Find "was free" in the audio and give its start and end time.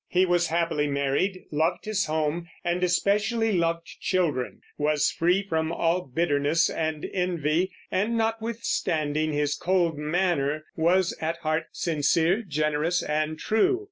4.75-5.43